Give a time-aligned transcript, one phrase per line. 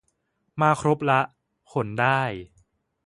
[0.61, 1.19] มาครบละ
[1.71, 2.21] ขนได้